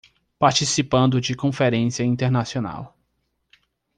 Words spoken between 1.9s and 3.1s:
internacional